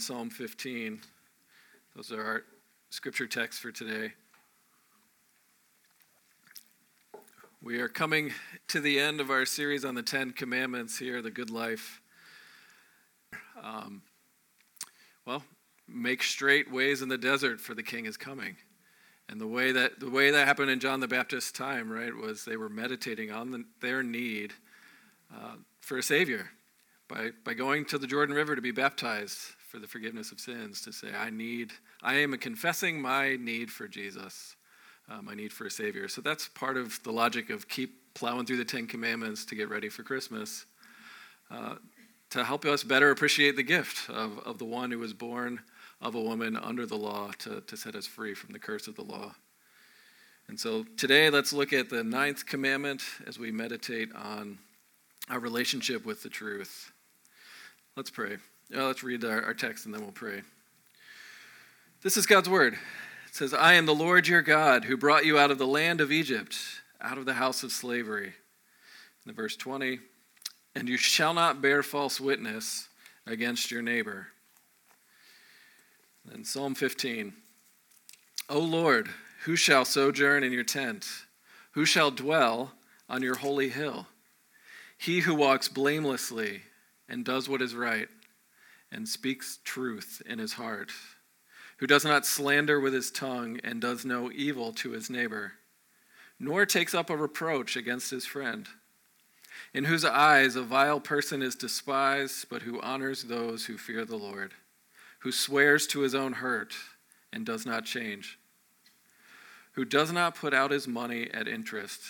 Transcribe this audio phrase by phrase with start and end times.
[0.00, 1.00] Psalm 15.
[1.94, 2.42] Those are our
[2.90, 4.12] scripture texts for today.
[7.62, 8.32] We are coming
[8.68, 12.00] to the end of our series on the Ten Commandments here, the good life.
[13.62, 14.02] Um,
[15.24, 15.42] well,
[15.88, 18.56] make straight ways in the desert, for the King is coming.
[19.28, 22.44] And the way that the way that happened in John the Baptist's time, right, was
[22.44, 24.52] they were meditating on the, their need
[25.34, 26.50] uh, for a Savior
[27.08, 30.80] by by going to the Jordan River to be baptized for the forgiveness of sins,
[30.80, 31.70] to say, I need,
[32.02, 34.56] I am confessing my need for Jesus,
[35.10, 36.08] uh, my need for a Savior.
[36.08, 39.68] So that's part of the logic of keep plowing through the Ten Commandments to get
[39.68, 40.64] ready for Christmas,
[41.50, 41.74] uh,
[42.30, 45.60] to help us better appreciate the gift of, of the one who was born
[46.00, 48.96] of a woman under the law to, to set us free from the curse of
[48.96, 49.34] the law.
[50.48, 54.56] And so today, let's look at the ninth commandment as we meditate on
[55.28, 56.92] our relationship with the truth.
[57.94, 58.38] Let's pray.
[58.74, 60.42] Uh, let's read our, our text and then we'll pray.
[62.02, 62.74] This is God's word.
[63.28, 66.00] It says, I am the Lord your God who brought you out of the land
[66.00, 66.56] of Egypt,
[67.00, 68.32] out of the house of slavery.
[69.24, 69.98] In verse 20,
[70.74, 72.88] and you shall not bear false witness
[73.26, 74.28] against your neighbor.
[76.32, 77.32] And Psalm 15,
[78.48, 79.08] O Lord,
[79.44, 81.06] who shall sojourn in your tent?
[81.72, 82.72] Who shall dwell
[83.08, 84.06] on your holy hill?
[84.98, 86.62] He who walks blamelessly
[87.08, 88.08] and does what is right
[88.90, 90.90] and speaks truth in his heart,
[91.78, 95.52] who does not slander with his tongue and does no evil to his neighbor,
[96.38, 98.68] nor takes up a reproach against his friend,
[99.74, 104.16] in whose eyes a vile person is despised, but who honors those who fear the
[104.16, 104.52] Lord,
[105.20, 106.74] who swears to his own hurt
[107.32, 108.38] and does not change,
[109.72, 112.00] who does not put out his money at interest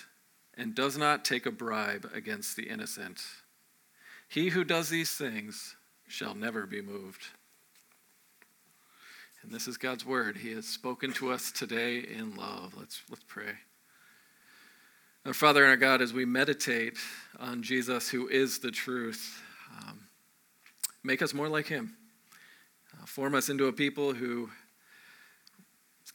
[0.54, 3.20] and does not take a bribe against the innocent.
[4.28, 5.76] He who does these things
[6.08, 7.26] shall never be moved.
[9.42, 10.36] And this is God's word.
[10.36, 12.74] He has spoken to us today in love.
[12.76, 13.52] Let's, let's pray.
[15.24, 16.98] Our Father and our God, as we meditate
[17.38, 19.40] on Jesus, who is the truth,
[19.76, 20.08] um,
[21.02, 21.96] make us more like him.
[22.92, 24.50] Uh, form us into a people who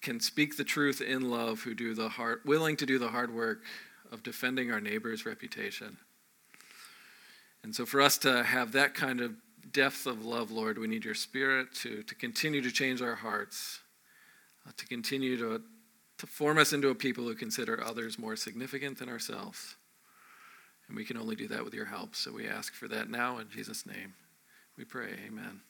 [0.01, 3.33] can speak the truth in love, who do the hard, willing to do the hard
[3.33, 3.63] work
[4.11, 5.97] of defending our neighbor's reputation.
[7.63, 9.35] And so, for us to have that kind of
[9.71, 13.79] depth of love, Lord, we need your spirit to, to continue to change our hearts,
[14.67, 15.61] uh, to continue to,
[16.17, 19.75] to form us into a people who consider others more significant than ourselves.
[20.87, 22.15] And we can only do that with your help.
[22.15, 24.13] So we ask for that now in Jesus' name.
[24.77, 25.13] We pray.
[25.25, 25.61] Amen.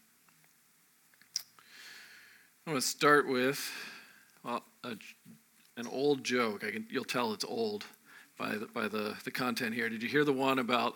[2.66, 3.72] I want to start with
[4.44, 4.96] well, a,
[5.78, 6.64] an old joke.
[6.64, 7.86] I can, you'll tell it's old
[8.38, 9.90] by the, by the, the content here.
[9.90, 10.96] Did you hear the one about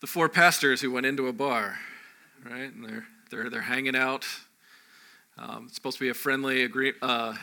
[0.00, 1.78] the four pastors who went into a bar?
[2.44, 2.72] Right?
[2.72, 4.26] And they're they're they're hanging out.
[5.36, 7.34] Um, it's supposed to be a friendly agree, uh,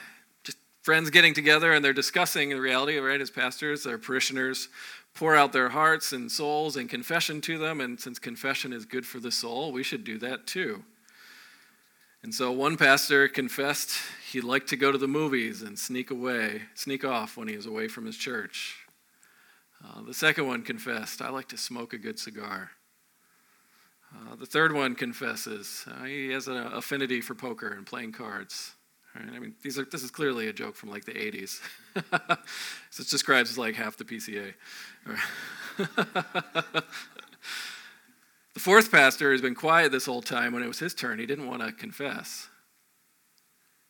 [0.44, 3.20] just friends getting together, and they're discussing the reality, right?
[3.20, 4.70] As pastors, their parishioners
[5.14, 9.06] pour out their hearts and souls and confession to them, and since confession is good
[9.06, 10.84] for the soul, we should do that too.
[12.24, 13.98] And so one pastor confessed
[14.32, 17.66] he liked to go to the movies and sneak away, sneak off when he was
[17.66, 18.78] away from his church.
[19.84, 22.72] Uh, the second one confessed, I like to smoke a good cigar.
[24.14, 28.74] Uh, the third one confesses uh, he has an affinity for poker and playing cards.
[29.16, 29.30] Right?
[29.34, 31.60] I mean, these are, this is clearly a joke from like the 80s.
[32.90, 34.54] so it describes like half the PCA.
[38.54, 40.54] the fourth pastor has been quiet this whole time.
[40.54, 42.48] When it was his turn, he didn't want to confess.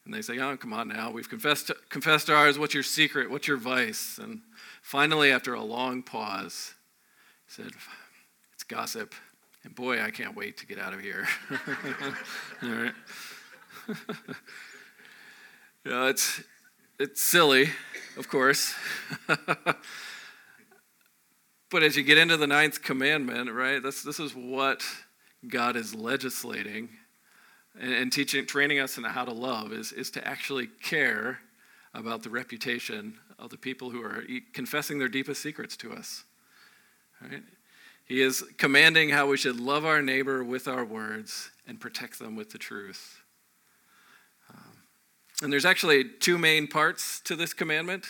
[0.06, 1.12] And they say, Oh, come on now.
[1.12, 2.58] We've confessed, confessed ours.
[2.58, 3.30] What's your secret?
[3.30, 4.18] What's your vice?
[4.18, 4.42] And
[4.82, 6.74] finally, after a long pause,
[7.46, 7.72] he said,
[8.54, 9.14] It's gossip.
[9.64, 11.28] And boy, I can't wait to get out of here.
[12.64, 12.94] All right.
[15.86, 16.42] you know, it's,
[17.00, 17.70] it's silly,
[18.18, 18.74] of course.
[21.70, 24.84] but as you get into the ninth commandment, right, this, this is what
[25.48, 26.90] God is legislating
[27.80, 31.40] and, and teaching, training us in how to love is, is to actually care
[31.94, 36.24] about the reputation of the people who are confessing their deepest secrets to us.
[37.22, 37.44] Right?
[38.12, 42.36] He is commanding how we should love our neighbor with our words and protect them
[42.36, 43.22] with the truth.
[44.50, 44.74] Um,
[45.42, 48.08] and there's actually two main parts to this commandment.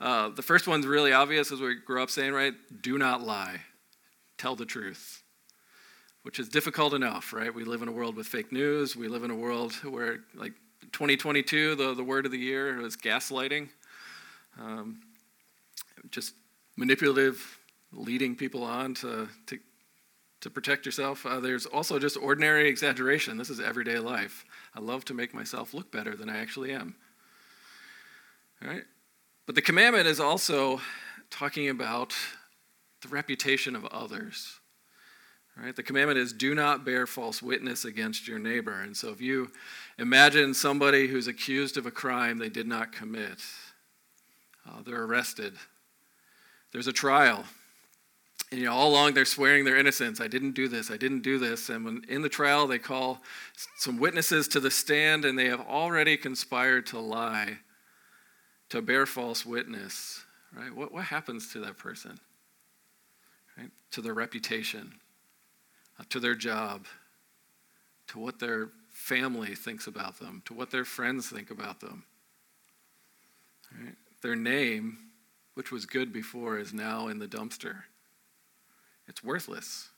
[0.00, 2.54] Uh, the first one's really obvious, as we grew up saying, right?
[2.80, 3.62] Do not lie,
[4.38, 5.24] tell the truth,
[6.22, 7.52] which is difficult enough, right?
[7.52, 8.94] We live in a world with fake news.
[8.94, 10.52] We live in a world where, like
[10.92, 13.68] 2022, the, the word of the year is gaslighting.
[14.60, 15.00] Um,
[16.12, 16.34] just
[16.76, 17.58] manipulative
[17.92, 19.58] leading people on to, to
[20.40, 21.26] to protect yourself.
[21.26, 23.36] Uh, there's also just ordinary exaggeration.
[23.36, 24.44] This is everyday life.
[24.74, 26.94] I love to make myself look better than I actually am.
[28.62, 28.84] All right?
[29.46, 30.80] But the commandment is also
[31.30, 32.14] talking about
[33.02, 34.58] the reputation of others.
[35.56, 35.76] Right?
[35.76, 38.80] The commandment is do not bear false witness against your neighbor.
[38.80, 39.50] And so if you
[39.98, 43.42] imagine somebody who's accused of a crime they did not commit,
[44.66, 45.54] uh, they're arrested.
[46.72, 47.44] There's a trial.
[48.50, 50.20] And you know, all along they're swearing their innocence.
[50.20, 50.90] I didn't do this.
[50.90, 51.68] I didn't do this.
[51.68, 53.22] And when in the trial they call
[53.76, 57.58] some witnesses to the stand and they have already conspired to lie,
[58.70, 60.24] to bear false witness,
[60.56, 60.74] right?
[60.74, 62.18] What, what happens to that person?
[63.56, 63.70] Right?
[63.92, 64.94] To their reputation,
[65.98, 66.86] uh, to their job,
[68.08, 72.04] to what their family thinks about them, to what their friends think about them.
[73.80, 73.94] Right?
[74.22, 74.98] Their name,
[75.54, 77.82] which was good before, is now in the dumpster.
[79.10, 79.88] It's worthless.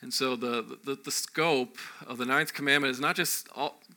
[0.00, 3.48] And so the, the, the, scope of the ninth commandment is not just,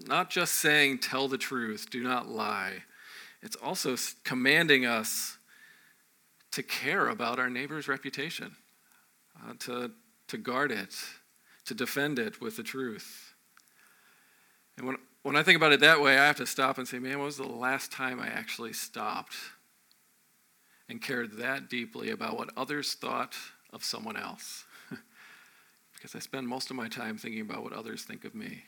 [0.06, 2.84] not just saying, tell the truth, do not lie.
[3.42, 5.38] It's also commanding us
[6.52, 8.56] to care about our neighbor's reputation,
[9.42, 9.92] uh, to,
[10.28, 10.96] to guard it,
[11.66, 13.34] to defend it with the truth.
[14.78, 17.00] And when, when I think about it that way, I have to stop and say,
[17.00, 19.36] man, when was the last time I actually stopped
[20.90, 23.36] and cared that deeply about what others thought
[23.72, 24.66] of someone else?
[25.94, 28.64] because I spend most of my time thinking about what others think of me.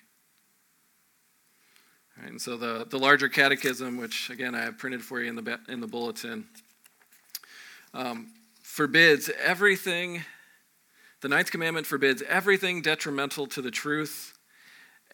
[2.24, 5.60] And so the, the larger catechism, which again I have printed for you in the,
[5.68, 6.46] in the bulletin,
[7.94, 8.28] um,
[8.62, 10.24] forbids everything,
[11.22, 14.38] the ninth commandment forbids everything detrimental to the truth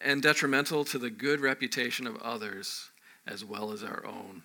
[0.00, 2.90] and detrimental to the good reputation of others
[3.26, 4.42] as well as our own.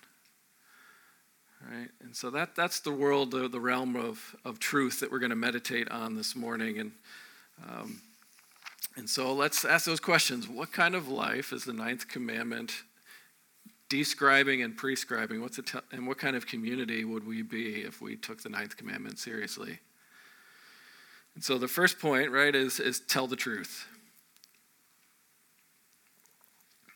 [1.70, 1.88] Right?
[2.02, 5.30] And so that, that's the world, the, the realm of, of truth that we're going
[5.30, 6.78] to meditate on this morning.
[6.78, 6.92] And,
[7.66, 8.00] um,
[8.96, 10.48] and so let's ask those questions.
[10.48, 12.72] What kind of life is the ninth commandment
[13.88, 15.40] describing and prescribing?
[15.40, 18.76] What's it and what kind of community would we be if we took the ninth
[18.76, 19.78] commandment seriously?
[21.34, 23.86] And so the first point, right, is, is tell the truth.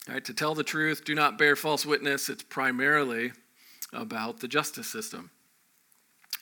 [0.08, 2.28] Right, to tell the truth, do not bear false witness.
[2.28, 3.32] It's primarily
[3.92, 5.30] about the justice system.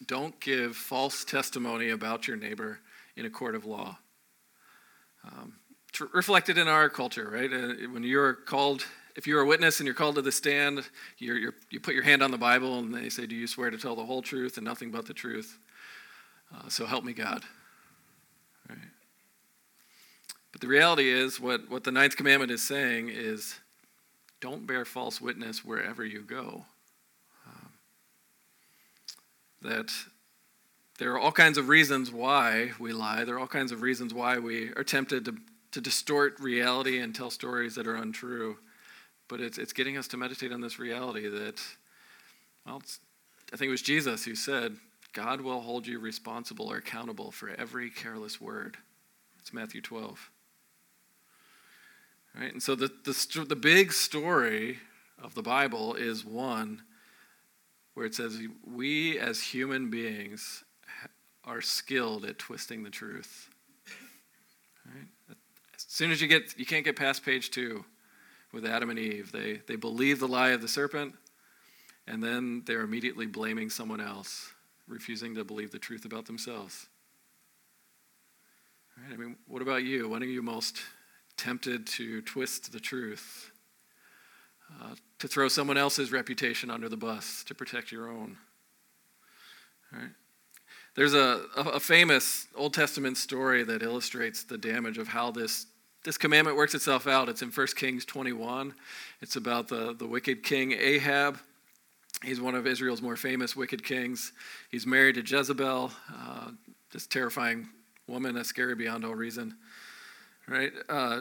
[0.06, 2.80] Don't give false testimony about your neighbor
[3.16, 3.98] in a court of law.
[5.24, 5.54] Um,
[6.12, 7.52] reflected in our culture, right?
[7.52, 8.84] Uh, when you're called,
[9.16, 10.86] if you're a witness and you're called to the stand,
[11.18, 13.70] you're, you're, you put your hand on the Bible and they say, Do you swear
[13.70, 15.58] to tell the whole truth and nothing but the truth?
[16.54, 17.42] Uh, so help me God.
[18.68, 18.78] Right?
[20.52, 23.58] But the reality is, what, what the ninth commandment is saying is
[24.40, 26.66] don't bear false witness wherever you go.
[29.62, 29.90] That
[30.98, 33.24] there are all kinds of reasons why we lie.
[33.24, 35.36] There are all kinds of reasons why we are tempted to,
[35.72, 38.58] to distort reality and tell stories that are untrue.
[39.28, 41.60] But it's, it's getting us to meditate on this reality that,
[42.64, 42.82] well,
[43.52, 44.76] I think it was Jesus who said,
[45.12, 48.76] God will hold you responsible or accountable for every careless word.
[49.40, 50.30] It's Matthew 12.
[52.38, 52.52] Right?
[52.52, 54.78] And so the, the, the big story
[55.22, 56.82] of the Bible is one
[57.96, 60.64] where it says we as human beings
[61.44, 63.48] are skilled at twisting the truth.
[64.84, 65.06] Right?
[65.74, 67.86] As soon as you get, you can't get past page two
[68.52, 69.32] with Adam and Eve.
[69.32, 71.14] They, they believe the lie of the serpent,
[72.06, 74.52] and then they're immediately blaming someone else,
[74.86, 76.88] refusing to believe the truth about themselves.
[78.98, 79.14] Right?
[79.14, 80.10] I mean, what about you?
[80.10, 80.82] When are you most
[81.38, 83.52] tempted to twist the truth,
[84.82, 88.36] uh, to throw someone else's reputation under the bus to protect your own?
[89.92, 90.10] Right?
[90.94, 95.66] There's a, a famous Old Testament story that illustrates the damage of how this,
[96.04, 97.28] this commandment works itself out.
[97.28, 98.74] It's in 1 Kings 21.
[99.20, 101.38] It's about the, the wicked king Ahab.
[102.24, 104.32] He's one of Israel's more famous wicked kings.
[104.70, 106.50] He's married to Jezebel, uh,
[106.92, 107.68] this terrifying
[108.06, 109.54] woman that's scary beyond all reason.
[110.48, 110.72] Right?
[110.88, 111.20] Uh,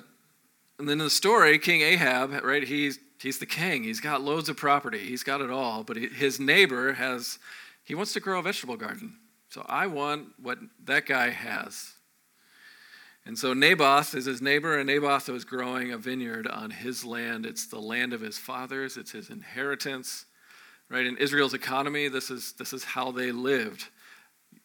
[0.80, 3.84] and then in the story, King Ahab, right, he's, he's the king.
[3.84, 5.00] He's got loads of property.
[5.00, 5.84] He's got it all.
[5.84, 7.40] But his neighbor has,
[7.84, 9.18] he wants to grow a vegetable garden.
[9.50, 11.94] So I want what that guy has.
[13.26, 17.46] And so Naboth is his neighbor, and Naboth was growing a vineyard on his land.
[17.46, 20.26] It's the land of his fathers, it's his inheritance.
[20.90, 21.08] Right?
[21.08, 23.86] In Israel's economy, this is, this is how they lived.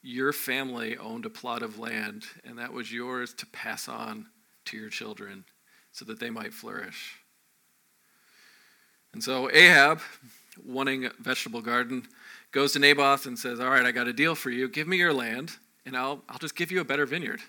[0.02, 4.26] Your family owned a plot of land, and that was yours to pass on
[4.66, 5.44] to your children
[5.92, 7.19] so that they might flourish.
[9.12, 10.00] And so Ahab,
[10.64, 12.06] wanting a vegetable garden,
[12.52, 14.68] goes to Naboth and says, All right, I got a deal for you.
[14.68, 15.52] Give me your land,
[15.84, 17.40] and I'll, I'll just give you a better vineyard.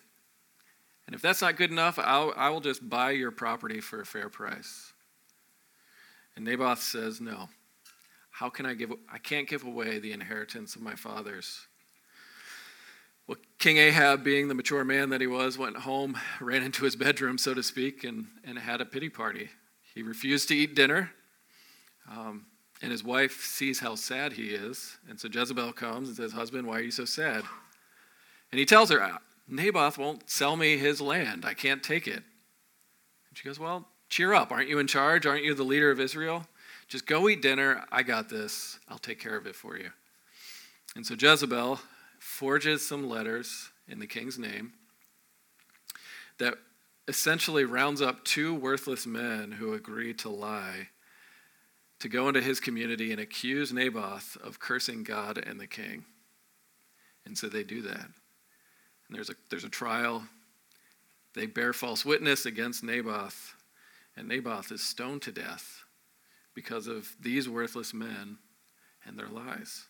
[1.06, 4.06] And if that's not good enough, I'll, I will just buy your property for a
[4.06, 4.94] fair price.
[6.36, 7.50] And Naboth says, No.
[8.32, 8.92] How can I give?
[9.12, 11.68] I can't give away the inheritance of my fathers.
[13.28, 16.96] Well, King Ahab, being the mature man that he was, went home, ran into his
[16.96, 19.50] bedroom, so to speak, and, and had a pity party.
[19.94, 21.12] He refused to eat dinner.
[22.10, 22.46] Um,
[22.82, 24.98] and his wife sees how sad he is.
[25.08, 27.44] And so Jezebel comes and says, Husband, why are you so sad?
[28.52, 31.46] And he tells her, Naboth won't sell me his land.
[31.46, 32.24] I can't take it.
[33.30, 34.52] And she goes, Well, cheer up.
[34.52, 35.26] Aren't you in charge?
[35.26, 36.48] Aren't you the leader of Israel?
[36.88, 37.86] Just go eat dinner.
[37.92, 38.80] I got this.
[38.90, 39.92] I'll take care of it for you.
[40.96, 41.80] And so Jezebel
[42.20, 44.74] forges some letters in the king's name
[46.38, 46.56] that
[47.08, 50.90] essentially rounds up two worthless men who agree to lie
[52.02, 56.04] to go into his community and accuse Naboth of cursing God and the king.
[57.26, 58.06] And so they do that.
[58.06, 60.24] And there's a, there's a trial.
[61.36, 63.54] They bear false witness against Naboth,
[64.18, 65.84] and Naboth is stoned to death
[66.56, 68.38] because of these worthless men
[69.06, 69.86] and their lies.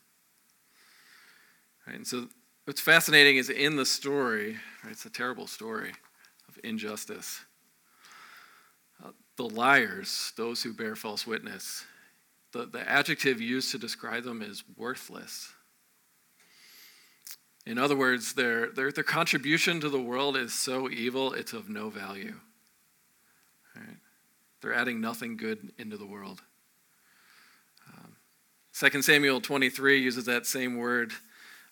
[1.88, 2.28] Right, and so
[2.66, 5.94] what's fascinating is in the story, right, it's a terrible story
[6.48, 7.40] of injustice.
[9.04, 11.86] Uh, the liars, those who bear false witness,
[12.52, 15.54] the, the adjective used to describe them is worthless.
[17.66, 21.70] In other words, their, their, their contribution to the world is so evil, it's of
[21.70, 22.36] no value.
[23.76, 23.98] Right?
[24.62, 26.42] They're adding nothing good into the world.
[27.88, 28.16] Um,
[28.74, 31.14] 2 Samuel 23 uses that same word,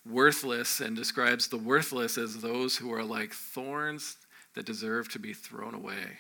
[0.06, 4.18] worthless, and describes the worthless as those who are like thorns
[4.54, 6.20] that deserve to be thrown away.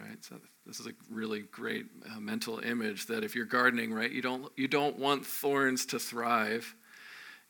[0.00, 0.24] Right?
[0.24, 4.22] So this is a really great uh, mental image that if you're gardening, right, you
[4.22, 6.74] don't, you don't want thorns to thrive.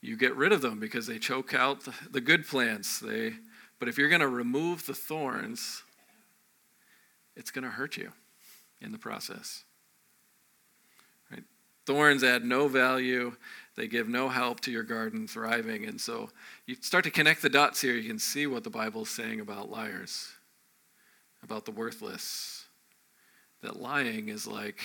[0.01, 2.99] You get rid of them because they choke out the, the good plants.
[2.99, 3.35] They,
[3.79, 5.83] but if you're going to remove the thorns,
[7.37, 8.13] it's going to hurt you
[8.81, 9.65] in the process.
[11.31, 11.45] Right?
[11.87, 13.37] Thorns add no value.
[13.77, 15.85] They give no help to your garden thriving.
[15.85, 16.31] And so
[16.67, 17.95] you start to connect the dots here.
[17.95, 20.33] You can see what the Bible is saying about liars,
[21.43, 22.65] about the worthless,
[23.63, 24.81] that lying is like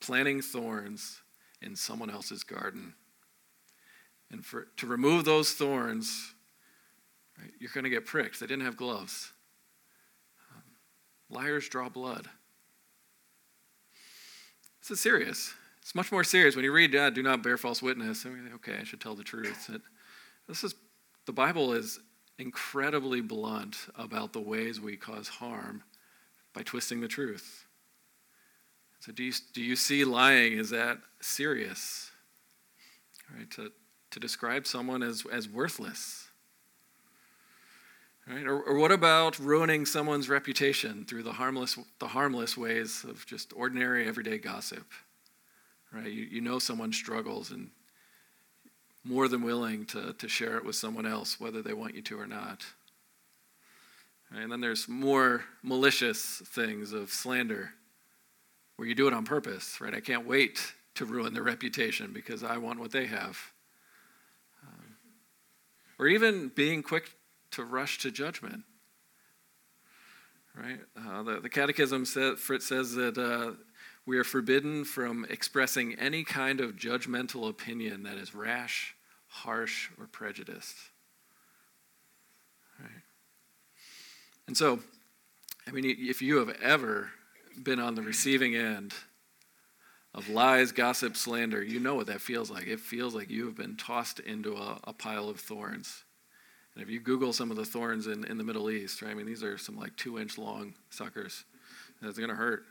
[0.00, 1.20] planting thorns
[1.62, 2.94] in someone else's garden.
[4.30, 6.34] And for, to remove those thorns,
[7.38, 8.40] right, you're going to get pricked.
[8.40, 9.32] They didn't have gloves.
[10.52, 10.62] Um,
[11.30, 12.28] liars draw blood.
[14.80, 15.54] This is serious.
[15.80, 18.76] It's much more serious when you read, "Do not bear false witness." I mean, okay,
[18.80, 19.70] I should tell the truth.
[19.72, 19.80] It,
[20.48, 20.74] this is
[21.26, 22.00] the Bible is
[22.38, 25.82] incredibly blunt about the ways we cause harm
[26.52, 27.66] by twisting the truth.
[29.00, 30.54] So, do you, do you see lying?
[30.54, 32.10] Is that serious?
[33.34, 33.50] Right?
[33.52, 33.70] To,
[34.10, 36.28] to describe someone as, as worthless.
[38.26, 38.46] Right?
[38.46, 43.52] Or, or what about ruining someone's reputation through the harmless, the harmless ways of just
[43.54, 44.90] ordinary everyday gossip?
[45.92, 46.10] Right?
[46.10, 47.70] You, you know someone struggles and
[49.06, 52.18] more than willing to, to share it with someone else, whether they want you to
[52.18, 52.64] or not.
[54.34, 57.70] And then there's more malicious things of slander
[58.76, 59.94] where you do it on purpose, right?
[59.94, 63.38] I can't wait to ruin their reputation because I want what they have.
[64.66, 64.96] Um,
[65.98, 67.10] or even being quick
[67.52, 68.64] to rush to judgment,
[70.56, 70.80] right?
[70.98, 73.52] Uh, the, the Catechism says, says that uh,
[74.04, 78.95] we are forbidden from expressing any kind of judgmental opinion that is rash,
[79.42, 80.76] harsh, or prejudiced.
[82.80, 83.02] Right?
[84.46, 84.80] And so,
[85.66, 87.10] I mean, if you have ever
[87.62, 88.94] been on the receiving end
[90.14, 92.66] of lies, gossip, slander, you know what that feels like.
[92.66, 96.04] It feels like you have been tossed into a, a pile of thorns.
[96.74, 99.14] And if you Google some of the thorns in, in the Middle East, right, I
[99.14, 101.44] mean, these are some like two inch long suckers.
[102.02, 102.64] It's going to hurt.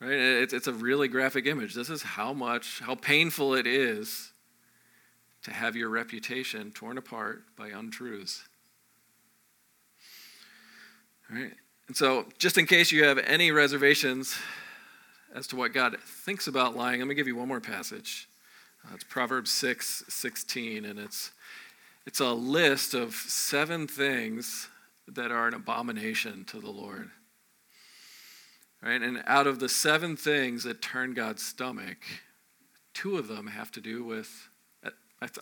[0.00, 0.12] Right?
[0.12, 1.74] It's, it's a really graphic image.
[1.74, 4.31] This is how much, how painful it is
[5.44, 8.44] to have your reputation torn apart by untruths.
[11.30, 11.52] Right?
[11.88, 14.36] And so, just in case you have any reservations
[15.34, 18.28] as to what God thinks about lying, I'm going to give you one more passage.
[18.84, 21.32] Uh, it's Proverbs 6 16, and it's,
[22.06, 24.68] it's a list of seven things
[25.08, 27.10] that are an abomination to the Lord.
[28.82, 29.00] Right?
[29.00, 31.98] And out of the seven things that turn God's stomach,
[32.94, 34.48] two of them have to do with,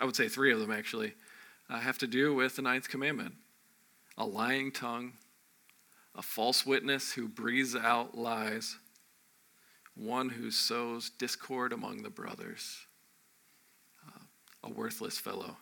[0.00, 1.14] I would say three of them actually,
[1.68, 3.34] uh, have to do with the ninth commandment
[4.18, 5.12] a lying tongue
[6.14, 8.76] a false witness who breathes out lies,
[9.94, 12.78] one who sows discord among the brothers,
[14.06, 14.20] uh,
[14.64, 15.56] a worthless fellow.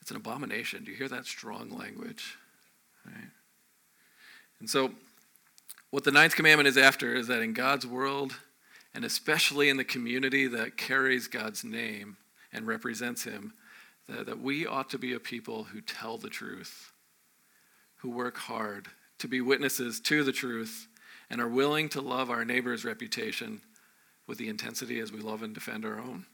[0.00, 0.84] It's an abomination.
[0.84, 2.36] Do you hear that strong language?
[3.06, 3.30] Right?
[4.58, 4.92] And so,
[5.90, 8.34] what the ninth commandment is after is that in God's world,
[8.94, 12.16] and especially in the community that carries God's name
[12.52, 13.52] and represents Him,
[14.08, 16.92] that, that we ought to be a people who tell the truth,
[17.96, 20.88] who work hard to be witnesses to the truth,
[21.28, 23.60] and are willing to love our neighbor's reputation
[24.26, 26.26] with the intensity as we love and defend our own.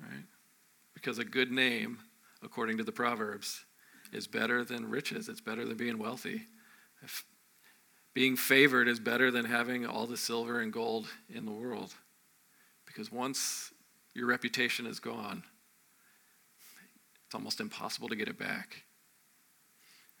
[0.00, 0.24] Right?
[0.94, 1.98] Because a good name,
[2.42, 3.64] according to the Proverbs,
[4.12, 5.28] is better than riches.
[5.28, 6.42] It's better than being wealthy.
[7.02, 7.24] If
[8.14, 11.94] being favored is better than having all the silver and gold in the world.
[12.86, 13.72] Because once
[14.14, 15.44] your reputation is gone,
[17.26, 18.82] it's almost impossible to get it back.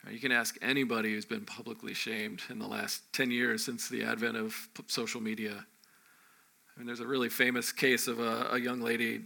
[0.08, 4.02] You can ask anybody who's been publicly shamed in the last 10 years since the
[4.04, 5.52] advent of social media.
[5.54, 9.22] I mean, there's a really famous case of a, a young lady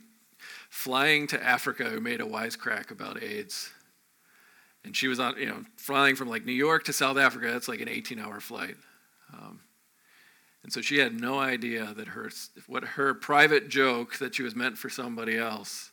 [0.70, 3.70] flying to Africa who made a wisecrack about AIDS.
[4.84, 7.50] And she was on, you know, flying from like New York to South Africa.
[7.50, 8.76] That's like an 18 hour flight.
[9.32, 9.60] Um,
[10.62, 12.30] and so she had no idea that her,
[12.66, 15.90] what her private joke that she was meant for somebody else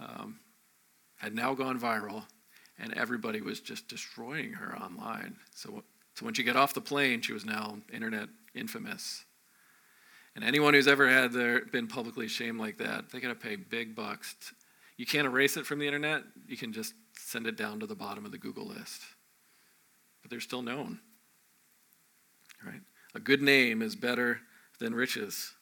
[0.00, 0.40] um,
[1.16, 2.24] had now gone viral,
[2.78, 5.36] and everybody was just destroying her online.
[5.54, 5.84] So,
[6.14, 9.24] so when she got off the plane, she was now internet infamous.
[10.34, 13.56] And anyone who's ever had their, been publicly shamed like that, they got to pay
[13.56, 14.34] big bucks.
[14.96, 16.22] You can't erase it from the internet.
[16.48, 16.94] You can just
[17.26, 19.02] send it down to the bottom of the Google list.
[20.22, 21.00] But they're still known.
[22.64, 22.80] Right?
[23.14, 24.40] A good name is better
[24.78, 25.52] than riches.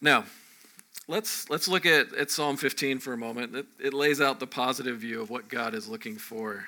[0.00, 0.24] Now,
[1.06, 3.54] let's, let's look at, at Psalm 15 for a moment.
[3.54, 6.64] It, it lays out the positive view of what God is looking for.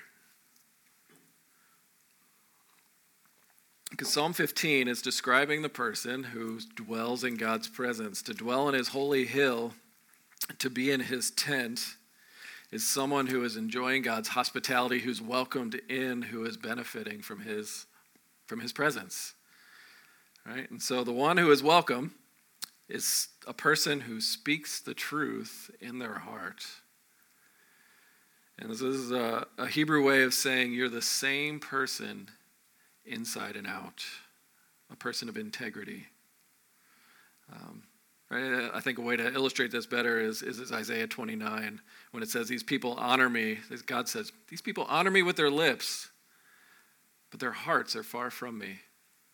[3.90, 8.22] Because Psalm 15 is describing the person who dwells in God's presence.
[8.22, 9.74] To dwell in his holy hill,
[10.58, 11.94] to be in his tent,
[12.74, 17.86] is someone who is enjoying God's hospitality, who's welcomed in, who is benefiting from his,
[18.46, 19.34] from his presence.
[20.44, 20.68] Right?
[20.68, 22.16] And so the one who is welcome
[22.88, 26.66] is a person who speaks the truth in their heart.
[28.58, 32.28] And this is a, a Hebrew way of saying you're the same person
[33.04, 34.04] inside and out,
[34.92, 36.08] a person of integrity.
[37.52, 37.84] Um,
[38.34, 38.52] right?
[38.52, 42.22] Uh, I think a way to illustrate this better is, is, is Isaiah 29 when
[42.22, 43.58] it says, These people honor me.
[43.86, 46.08] God says, These people honor me with their lips,
[47.30, 48.80] but their hearts are far from me.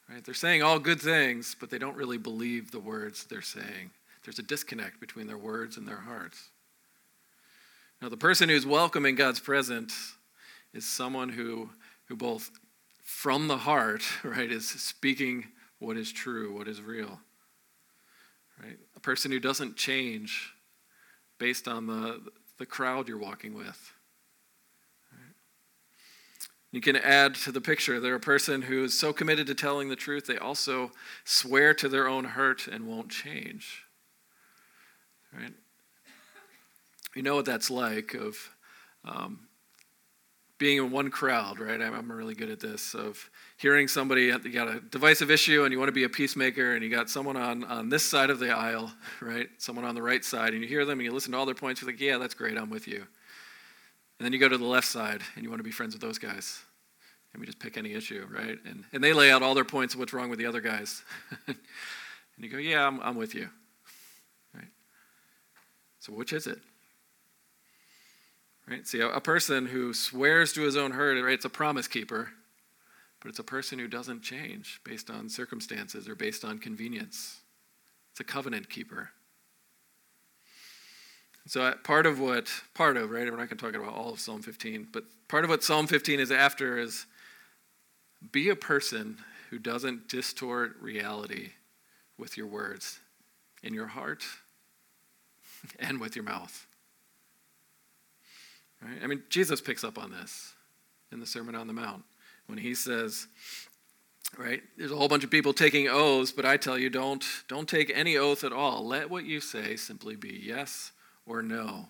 [0.09, 0.25] Right?
[0.25, 3.91] They're saying all good things, but they don't really believe the words they're saying.
[4.25, 6.51] There's a disconnect between their words and their hearts.
[8.03, 10.15] Now, the person who's welcome in God's presence
[10.73, 11.71] is someone who,
[12.07, 12.51] who both
[13.03, 15.47] from the heart, right, is speaking
[15.79, 17.21] what is true, what is real.
[18.63, 18.79] Right?
[19.01, 20.53] A person who doesn't change
[21.39, 22.21] based on the,
[22.59, 23.95] the crowd you're walking with.
[26.71, 29.89] You can add to the picture, they're a person who is so committed to telling
[29.89, 30.93] the truth, they also
[31.25, 33.85] swear to their own hurt and won't change.
[35.33, 35.55] Right?
[37.17, 38.37] You know what that's like of
[39.05, 39.49] um,
[40.61, 41.81] being in one crowd, right?
[41.81, 45.79] I'm really good at this of hearing somebody, you got a divisive issue and you
[45.79, 48.51] want to be a peacemaker, and you got someone on, on this side of the
[48.51, 48.93] aisle,
[49.23, 49.49] right?
[49.57, 51.55] Someone on the right side, and you hear them and you listen to all their
[51.55, 52.99] points, you're like, yeah, that's great, I'm with you.
[52.99, 56.03] And then you go to the left side and you want to be friends with
[56.03, 56.61] those guys.
[57.33, 58.59] And we just pick any issue, right?
[58.67, 61.03] And, and they lay out all their points of what's wrong with the other guys.
[61.47, 61.57] and
[62.39, 63.49] you go, yeah, I'm, I'm with you.
[64.55, 64.69] Right?
[66.01, 66.59] So which is it?
[68.71, 68.87] Right?
[68.87, 72.31] See, a, a person who swears to his own hurt, right, it's a promise keeper,
[73.21, 77.41] but it's a person who doesn't change based on circumstances or based on convenience.
[78.13, 79.11] It's a covenant keeper.
[81.47, 84.13] So uh, part of what, part of, right, we're not going to talk about all
[84.13, 87.07] of Psalm 15, but part of what Psalm 15 is after is
[88.31, 91.51] be a person who doesn't distort reality
[92.19, 93.01] with your words
[93.65, 94.23] in your heart
[95.81, 96.69] and with your mouth.
[98.83, 98.99] Right?
[99.03, 100.55] I mean, Jesus picks up on this
[101.13, 102.03] in the Sermon on the Mount
[102.47, 103.27] when he says,
[104.39, 107.69] right, there's a whole bunch of people taking oaths, but I tell you, don't, don't
[107.69, 108.87] take any oath at all.
[108.87, 110.93] Let what you say simply be yes
[111.27, 111.89] or no.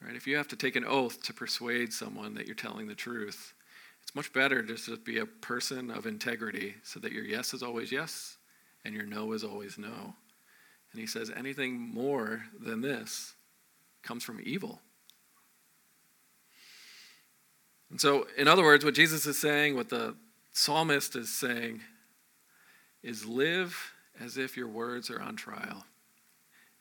[0.00, 0.16] Right?
[0.16, 3.52] If you have to take an oath to persuade someone that you're telling the truth,
[4.02, 7.52] it's much better to just to be a person of integrity so that your yes
[7.52, 8.38] is always yes
[8.84, 10.14] and your no is always no.
[10.92, 13.34] And he says anything more than this
[14.02, 14.80] comes from evil.
[17.90, 20.14] And so, in other words, what Jesus is saying, what the
[20.52, 21.80] psalmist is saying,
[23.02, 25.84] is live as if your words are on trial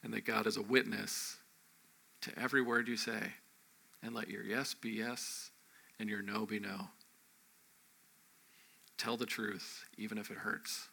[0.04, 1.38] and that God is a witness
[2.22, 3.34] to every word you say,
[4.04, 5.52] and let your yes be yes
[6.00, 6.90] and your no be no.
[8.98, 10.90] Tell the truth, even if it hurts.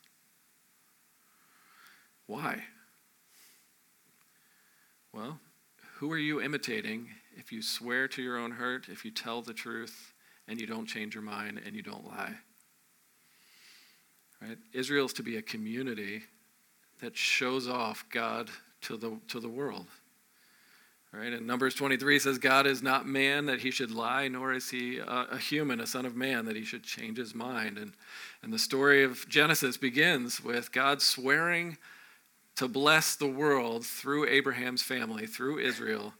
[2.27, 2.63] Why?
[5.13, 5.41] Well,
[5.97, 9.55] who are you imitating if you swear to your own hurt, if you tell the
[9.55, 10.13] truth,
[10.49, 12.35] and you don't change your mind and you don't lie?
[14.41, 14.59] Right?
[14.73, 16.23] Israel is to be a community
[17.01, 18.51] that shows off God
[18.83, 19.87] to the, to the world.
[21.13, 21.33] Right?
[21.33, 24.99] And Numbers 23 says, God is not man that he should lie, nor is he
[24.99, 27.79] a, a, human, a son of man, that he should change his mind.
[27.79, 27.93] And,
[28.43, 31.79] and the story of Genesis begins with God swearing
[32.57, 36.13] to bless the world through Abraham's family, through Israel.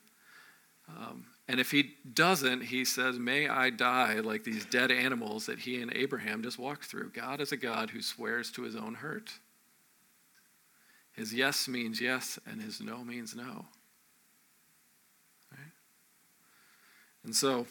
[0.89, 5.61] Um, and if he doesn't, he says, May I die like these dead animals that
[5.61, 7.11] he and Abraham just walked through.
[7.11, 9.33] God is a God who swears to his own hurt.
[11.13, 13.67] His yes means yes, and his no means no.
[15.51, 15.73] Right?
[17.25, 17.67] And so,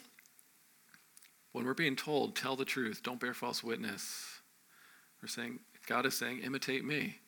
[1.52, 4.42] when we're being told, tell the truth, don't bear false witness,
[5.22, 7.20] we're saying, God is saying, imitate me.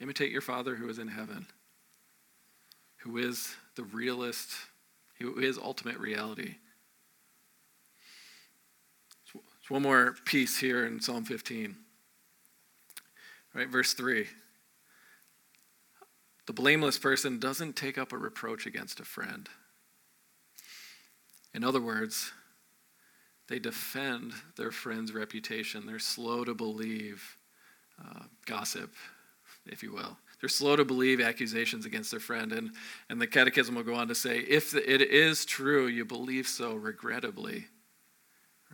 [0.00, 1.46] Imitate your Father who is in heaven,
[2.98, 4.50] who is the realist,
[5.18, 6.56] who is ultimate reality.
[9.32, 11.76] There's one more piece here in Psalm 15.
[13.54, 14.26] Right, verse 3.
[16.46, 19.48] The blameless person doesn't take up a reproach against a friend.
[21.54, 22.32] In other words,
[23.48, 25.86] they defend their friend's reputation.
[25.86, 27.36] They're slow to believe
[28.00, 28.92] uh, gossip
[29.66, 30.16] if you will.
[30.40, 32.52] They're slow to believe accusations against their friend.
[32.52, 32.72] And,
[33.10, 36.74] and the catechism will go on to say, if it is true, you believe so
[36.74, 37.66] regrettably.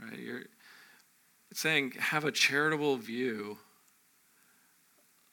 [0.00, 0.18] Right?
[0.18, 0.44] You're
[1.52, 3.59] saying, have a charitable view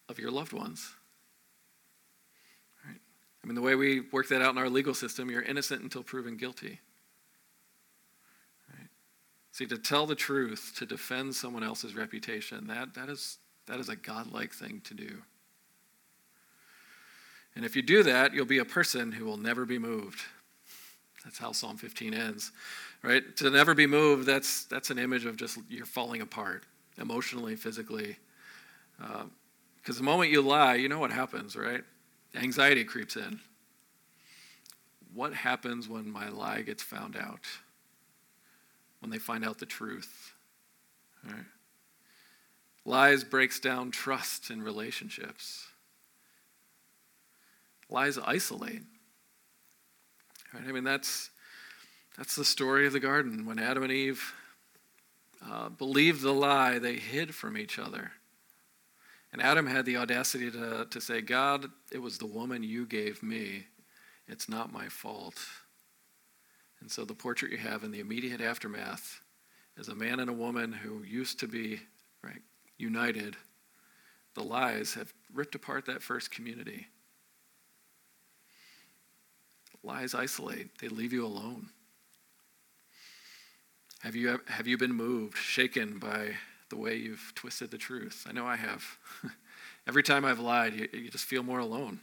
[0.10, 0.94] of your loved ones.
[2.84, 3.00] Right?
[3.44, 6.02] I mean, the way we work that out in our legal system, you're innocent until
[6.02, 6.80] proven guilty.
[8.72, 8.90] Right?
[9.52, 13.90] See, to tell the truth, to defend someone else's reputation, that, that, is, that is
[13.90, 15.22] a godlike thing to do.
[17.56, 20.22] And if you do that, you'll be a person who will never be moved.
[21.24, 22.52] That's how Psalm 15 ends,
[23.04, 23.24] right?
[23.38, 26.64] To never be moved, that's, that's an image of just you're falling apart
[26.98, 28.18] emotionally, physically.
[28.98, 31.84] Because uh, the moment you lie, you know what happens, right?
[32.36, 33.40] Anxiety creeps in.
[35.14, 37.46] What happens when my lie gets found out?
[39.00, 40.34] When they find out the truth,
[41.26, 41.46] right?
[42.86, 45.68] Lies breaks down trust in relationships
[47.94, 48.82] lies isolate.
[50.54, 50.64] Right?
[50.68, 51.30] I mean, that's,
[52.18, 53.46] that's the story of the garden.
[53.46, 54.34] When Adam and Eve
[55.50, 58.12] uh, believed the lie, they hid from each other.
[59.32, 63.24] And Adam had the audacity to, to say, God, it was the woman you gave
[63.24, 63.66] me.
[64.28, 65.40] It's not my fault.
[66.82, 69.22] And so the portrait you have in the immediate aftermath
[69.78, 71.80] is a man and a woman who used to be
[72.24, 72.42] right,
[72.78, 73.36] united.
[74.36, 76.88] The lies have ripped apart that first community.
[79.84, 81.70] Lies isolate, they leave you alone.
[84.02, 86.32] Have you, have you been moved, shaken by
[86.70, 88.26] the way you've twisted the truth?
[88.28, 88.84] I know I have.
[89.88, 92.00] Every time I've lied, you, you just feel more alone.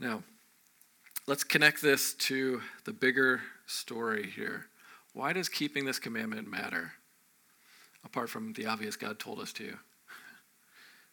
[0.00, 0.22] Now,
[1.26, 4.66] let's connect this to the bigger story here.
[5.12, 6.92] Why does keeping this commandment matter?
[8.04, 9.74] Apart from the obvious God told us to.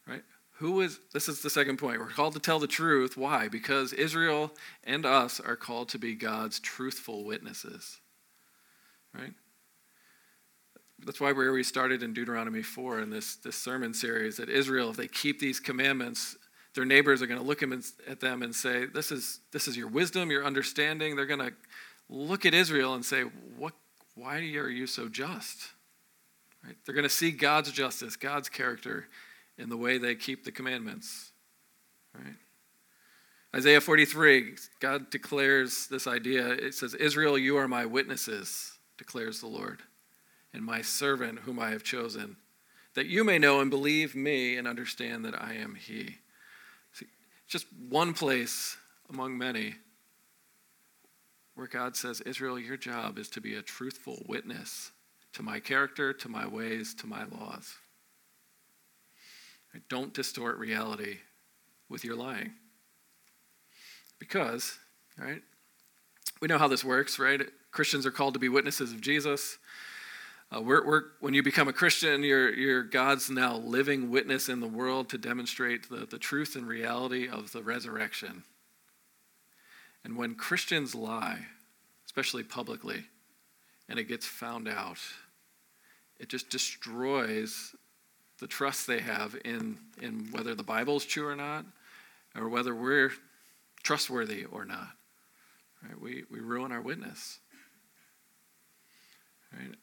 [0.07, 0.21] Right?
[0.59, 1.99] Who is, this is the second point.
[1.99, 3.17] We're called to tell the truth.
[3.17, 3.49] Why?
[3.49, 4.53] Because Israel
[4.85, 7.99] and us are called to be God's truthful witnesses.
[9.13, 9.33] Right?
[11.05, 14.89] That's why where we started in Deuteronomy 4 in this, this sermon series that Israel,
[14.89, 16.37] if they keep these commandments,
[16.73, 19.89] their neighbors are going to look at them and say, this is, this is your
[19.89, 21.17] wisdom, your understanding.
[21.17, 21.53] They're going to
[22.09, 23.23] look at Israel and say,
[23.57, 23.73] what,
[24.15, 25.71] why are you so just?
[26.63, 26.77] Right?
[26.85, 29.07] They're going to see God's justice, God's character
[29.57, 31.31] in the way they keep the commandments.
[32.13, 32.35] Right?
[33.55, 36.47] Isaiah 43, God declares this idea.
[36.47, 39.81] It says, Israel, you are my witnesses, declares the Lord,
[40.53, 42.35] and my servant whom I have chosen,
[42.95, 46.17] that you may know and believe me and understand that I am He.
[46.93, 47.07] See,
[47.47, 48.75] just one place
[49.09, 49.75] among many
[51.55, 54.91] where God says, Israel, your job is to be a truthful witness
[55.33, 57.75] to my character, to my ways, to my laws.
[59.89, 61.17] Don't distort reality
[61.89, 62.53] with your lying.
[64.19, 64.77] Because,
[65.17, 65.41] right,
[66.41, 67.41] we know how this works, right?
[67.71, 69.57] Christians are called to be witnesses of Jesus.
[70.55, 74.59] Uh, we're, we're, when you become a Christian, you're, you're God's now living witness in
[74.59, 78.43] the world to demonstrate the, the truth and reality of the resurrection.
[80.03, 81.39] And when Christians lie,
[82.05, 83.05] especially publicly,
[83.89, 84.99] and it gets found out,
[86.19, 87.75] it just destroys
[88.39, 91.65] the trust they have in, in whether the Bible is true or not,
[92.35, 93.11] or whether we're
[93.83, 94.89] trustworthy or not.
[95.83, 95.99] Right?
[95.99, 97.39] We, we ruin our witness.
[99.53, 99.75] Right?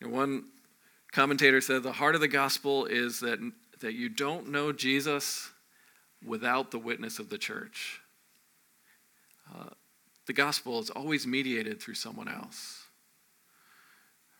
[0.00, 0.44] You know, one
[1.12, 3.38] commentator said the heart of the gospel is that,
[3.80, 5.50] that you don't know Jesus
[6.24, 8.00] without the witness of the church.
[9.52, 9.70] Uh,
[10.26, 12.84] the gospel is always mediated through someone else.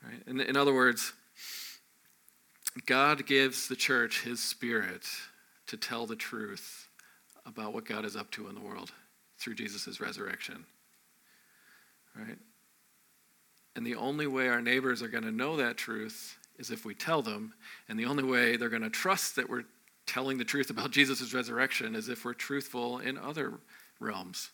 [0.04, 0.22] Right?
[0.26, 1.12] In, in other words,
[2.86, 5.04] God gives the church his spirit
[5.66, 6.88] to tell the truth
[7.44, 8.92] about what God is up to in the world
[9.38, 10.64] through Jesus' resurrection.
[12.16, 12.38] Right?
[13.74, 16.94] And the only way our neighbors are going to know that truth is if we
[16.94, 17.54] tell them.
[17.88, 19.64] And the only way they're going to trust that we're
[20.06, 23.54] telling the truth about Jesus' resurrection is if we're truthful in other
[24.00, 24.50] realms.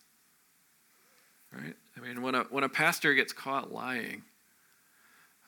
[1.53, 1.75] Right?
[1.97, 4.23] I mean, when a, when a pastor gets caught lying,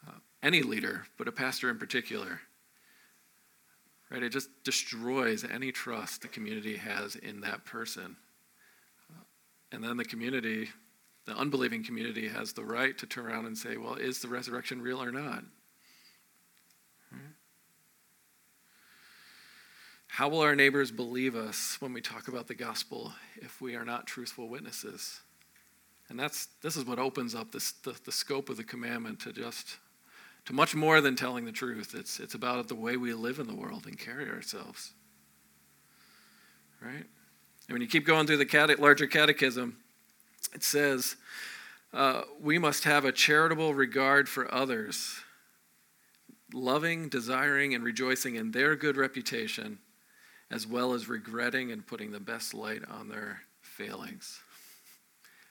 [0.08, 2.40] uh, any leader, but a pastor in particular,
[4.10, 8.16] right, it just destroys any trust the community has in that person.
[9.72, 10.68] And then the community
[11.26, 14.82] the unbelieving community has the right to turn around and say, well, is the resurrection
[14.82, 15.44] real or not?
[20.08, 23.84] How will our neighbors believe us when we talk about the gospel if we are
[23.84, 25.20] not truthful witnesses?
[26.08, 29.32] And that's this is what opens up this, the, the scope of the commandment to
[29.32, 29.76] just
[30.46, 31.94] to much more than telling the truth.
[31.94, 34.92] It's it's about the way we live in the world and carry ourselves.
[36.80, 37.04] Right?
[37.68, 39.76] And when you keep going through the cate- larger catechism,
[40.54, 41.16] it says,
[41.92, 45.20] uh, we must have a charitable regard for others,
[46.52, 49.78] loving, desiring, and rejoicing in their good reputation,
[50.50, 54.40] as well as regretting and putting the best light on their failings.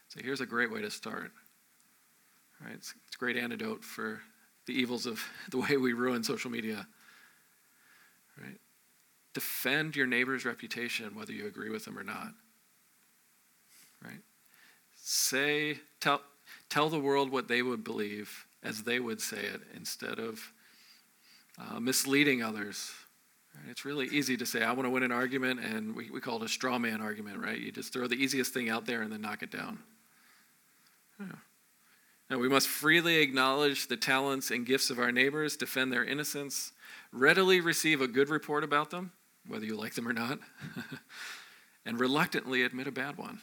[0.09, 1.31] So here's a great way to start.
[2.59, 2.73] Right?
[2.73, 4.21] It's, it's a great antidote for
[4.69, 6.87] the evils of the way we ruin social media.
[8.41, 8.59] Right?
[9.33, 12.33] Defend your neighbor's reputation, whether you agree with them or not.
[14.03, 14.21] Right?
[14.95, 16.21] Say, tell,
[16.69, 20.53] tell the world what they would believe as they would say it instead of
[21.57, 22.91] uh, misleading others.
[23.69, 26.37] It's really easy to say, I want to win an argument, and we, we call
[26.37, 27.57] it a straw man argument, right?
[27.57, 29.79] You just throw the easiest thing out there and then knock it down.
[31.19, 31.25] Yeah.
[32.29, 36.73] Now, we must freely acknowledge the talents and gifts of our neighbors, defend their innocence,
[37.11, 39.11] readily receive a good report about them,
[39.47, 40.39] whether you like them or not,
[41.85, 43.41] and reluctantly admit a bad one.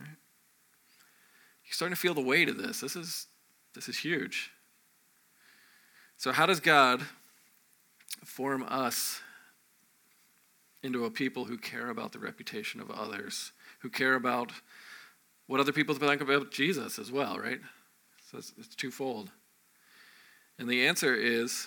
[0.00, 2.80] You're starting to feel the weight of this.
[2.80, 3.28] This is,
[3.76, 4.50] this is huge.
[6.16, 7.02] So, how does God
[8.24, 9.20] form us
[10.82, 14.50] into a people who care about the reputation of others, who care about
[15.50, 17.58] what other people think about Jesus as well, right?
[18.30, 19.32] So it's, it's twofold.
[20.60, 21.66] And the answer is,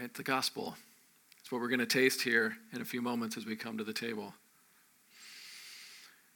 [0.00, 0.74] right, the gospel.
[1.38, 3.84] It's what we're going to taste here in a few moments as we come to
[3.84, 4.32] the table.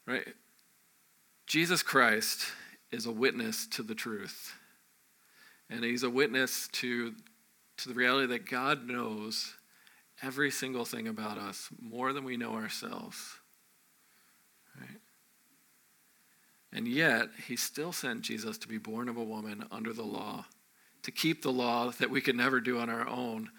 [0.07, 0.27] Right?
[1.47, 2.53] Jesus Christ
[2.93, 4.53] is a witness to the truth.
[5.71, 7.14] And he's a witness to,
[7.79, 9.55] to the reality that God knows
[10.23, 13.38] every single thing about us more than we know ourselves.
[14.79, 15.01] Right?
[16.79, 20.47] And yet, he still sent Jesus to be born of a woman under the law,
[21.03, 23.51] to keep the law that we could never do on our own,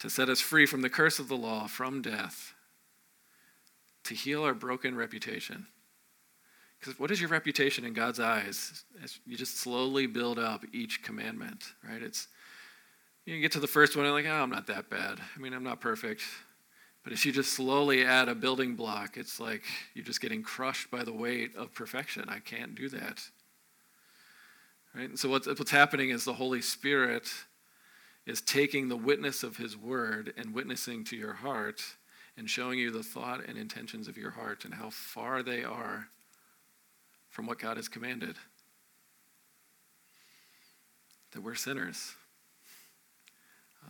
[0.00, 2.52] to set us free from the curse of the law, from death,
[4.04, 5.68] to heal our broken reputation
[6.86, 8.84] because what is your reputation in God's eyes?
[9.02, 12.02] As you just slowly build up each commandment, right?
[12.02, 12.28] It's
[13.24, 15.18] you get to the first one and like, oh, I'm not that bad.
[15.34, 16.22] I mean, I'm not perfect.
[17.06, 19.62] But if you just slowly add a building block, it's like
[19.94, 22.24] you're just getting crushed by the weight of perfection.
[22.28, 23.22] I can't do that.
[24.92, 25.08] Right?
[25.08, 27.28] And so what's, what's happening is the Holy Spirit
[28.26, 31.80] is taking the witness of His Word and witnessing to your heart
[32.36, 36.08] and showing you the thought and intentions of your heart and how far they are
[37.28, 38.34] from what God has commanded.
[41.30, 42.16] That we're sinners.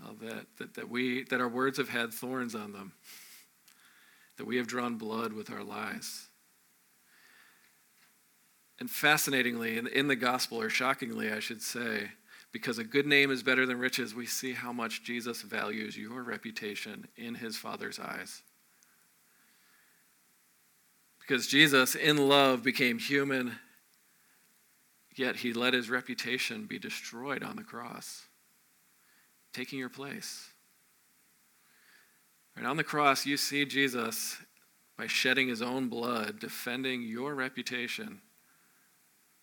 [0.05, 2.93] Uh, that, that, that, we, that our words have had thorns on them.
[4.37, 6.29] That we have drawn blood with our lies.
[8.79, 12.11] And fascinatingly, in, in the gospel, or shockingly, I should say,
[12.53, 16.23] because a good name is better than riches, we see how much Jesus values your
[16.23, 18.43] reputation in his Father's eyes.
[21.21, 23.59] Because Jesus, in love, became human,
[25.17, 28.26] yet he let his reputation be destroyed on the cross,
[29.57, 30.51] taking your place.
[32.57, 34.37] And on the cross, you see Jesus
[34.99, 38.21] by shedding his own blood, defending your reputation,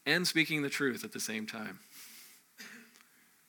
[0.06, 1.80] and speaking the truth at the same time.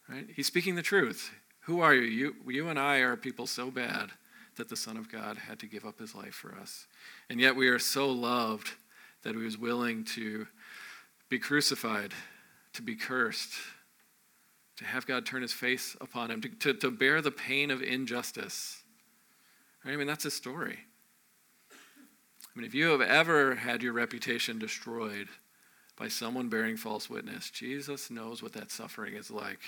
[0.09, 0.27] Right?
[0.35, 1.31] He's speaking the truth.
[1.63, 2.03] Who are you?
[2.03, 4.11] You, you and I are people so bad
[4.57, 6.87] that the Son of God had to give up his life for us.
[7.29, 8.73] And yet we are so loved
[9.23, 10.47] that he was willing to
[11.29, 12.13] be crucified,
[12.75, 13.55] to be cursed,
[14.77, 17.83] to have God turn his face upon him, to, to, to bear the pain of
[17.83, 18.83] injustice.
[19.85, 19.93] Right?
[19.93, 20.79] I mean, that's a story.
[21.71, 25.29] I mean, if you have ever had your reputation destroyed
[25.97, 29.61] by someone bearing false witness, Jesus knows what that suffering is like.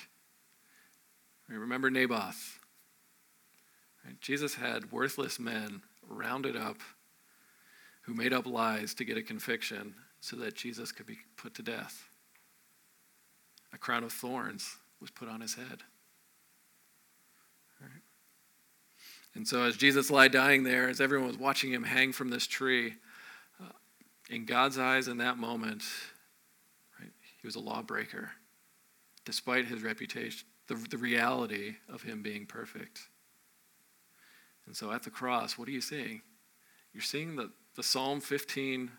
[1.48, 2.58] Remember Naboth.
[4.04, 4.20] Right?
[4.20, 6.78] Jesus had worthless men rounded up
[8.02, 11.62] who made up lies to get a conviction so that Jesus could be put to
[11.62, 12.08] death.
[13.72, 15.82] A crown of thorns was put on his head.
[17.80, 18.02] Right?
[19.34, 22.46] And so, as Jesus lay dying there, as everyone was watching him hang from this
[22.46, 22.94] tree,
[23.60, 23.72] uh,
[24.30, 25.82] in God's eyes in that moment,
[26.98, 28.30] right, he was a lawbreaker,
[29.24, 33.08] despite his reputation, the, the reality of him being perfect.
[34.66, 36.22] And so, at the cross, what are you seeing?
[36.92, 38.90] You're seeing the, the Psalm 15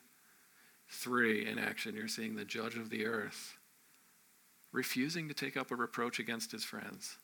[0.89, 1.95] 3 in action.
[1.95, 3.56] You're seeing the judge of the earth
[4.71, 7.17] refusing to take up a reproach against his friends,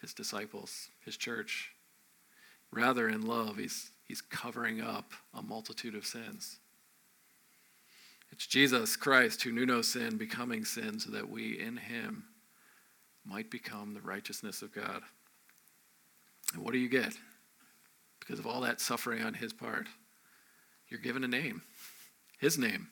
[0.00, 1.70] his disciples, his church.
[2.70, 6.58] Rather, in love, he's, he's covering up a multitude of sins.
[8.30, 12.24] It's Jesus Christ who knew no sin becoming sin so that we in him
[13.24, 15.02] might become the righteousness of God.
[16.52, 17.14] And what do you get?
[18.20, 19.86] Because of all that suffering on his part,
[20.88, 21.62] you're given a name,
[22.38, 22.88] his name.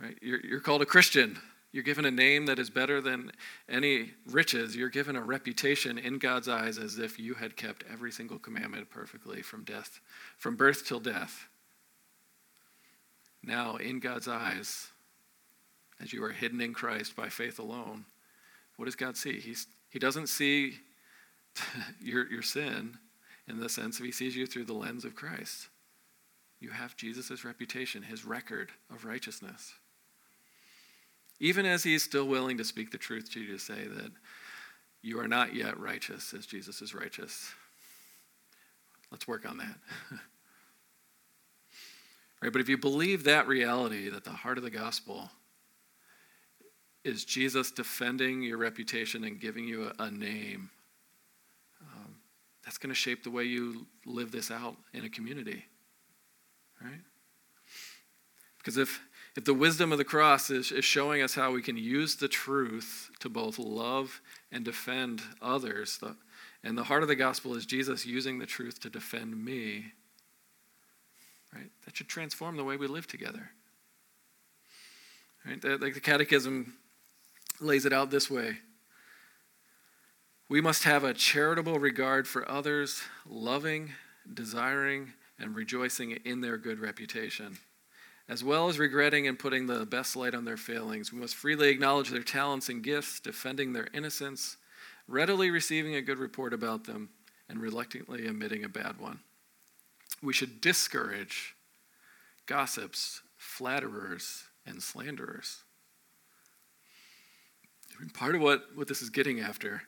[0.00, 0.18] Right?
[0.20, 1.38] You're, you're called a Christian.
[1.76, 3.32] You're given a name that is better than
[3.68, 4.74] any riches.
[4.74, 8.88] You're given a reputation in God's eyes as if you had kept every single commandment
[8.88, 10.00] perfectly from death,
[10.38, 11.48] from birth till death.
[13.42, 14.88] Now, in God's eyes,
[16.00, 18.06] as you are hidden in Christ by faith alone,
[18.76, 19.38] what does God see?
[19.38, 20.78] He's, he doesn't see
[22.00, 22.96] your, your sin
[23.48, 25.68] in the sense of he sees you through the lens of Christ.
[26.58, 29.74] You have Jesus' reputation, his record of righteousness.
[31.38, 34.10] Even as he's still willing to speak the truth to you to say that
[35.02, 37.52] you are not yet righteous as Jesus is righteous.
[39.10, 39.76] Let's work on that.
[42.42, 45.30] right, but if you believe that reality, that the heart of the gospel
[47.04, 50.70] is Jesus defending your reputation and giving you a, a name,
[51.80, 52.16] um,
[52.64, 55.64] that's going to shape the way you live this out in a community.
[56.82, 57.00] Right?
[58.58, 59.00] Because if
[59.36, 62.28] if the wisdom of the cross is, is showing us how we can use the
[62.28, 66.16] truth to both love and defend others, the,
[66.64, 69.92] and the heart of the gospel is Jesus using the truth to defend me,
[71.54, 71.70] right?
[71.84, 73.50] That should transform the way we live together.
[75.46, 75.60] Right?
[75.60, 76.72] The, the Catechism
[77.60, 78.58] lays it out this way.
[80.48, 83.92] We must have a charitable regard for others, loving,
[84.32, 87.58] desiring, and rejoicing in their good reputation
[88.28, 91.12] as well as regretting and putting the best light on their failings.
[91.12, 94.56] We must freely acknowledge their talents and gifts, defending their innocence,
[95.06, 97.10] readily receiving a good report about them,
[97.48, 99.20] and reluctantly omitting a bad one.
[100.20, 101.54] We should discourage
[102.46, 105.62] gossips, flatterers, and slanderers.
[108.14, 109.82] Part of what, what this is getting after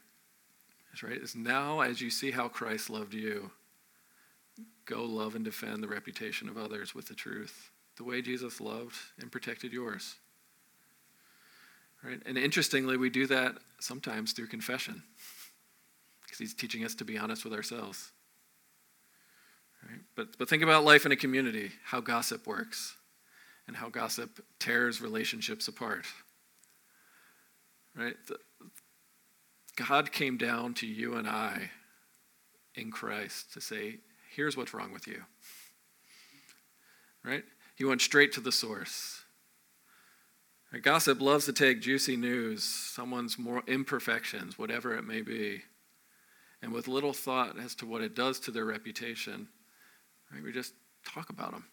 [0.94, 3.50] is right is now as you see how Christ loved you,
[4.86, 8.94] go love and defend the reputation of others with the truth the way Jesus loved
[9.20, 10.14] and protected yours.
[12.02, 12.20] Right?
[12.24, 15.02] And interestingly, we do that sometimes through confession
[16.22, 18.12] because he's teaching us to be honest with ourselves.
[19.82, 20.00] Right?
[20.14, 22.94] But, but think about life in a community, how gossip works,
[23.66, 26.06] and how gossip tears relationships apart.
[27.96, 28.14] Right?
[28.28, 28.38] The,
[29.74, 31.70] God came down to you and I
[32.74, 33.98] in Christ to say,
[34.34, 35.22] here's what's wrong with you.
[37.24, 37.44] Right?
[37.78, 39.22] He went straight to the source.
[40.82, 45.62] Gossip loves to take juicy news, someone's more imperfections, whatever it may be,
[46.60, 49.46] and with little thought as to what it does to their reputation,
[50.32, 50.74] right, we just
[51.06, 51.66] talk about them.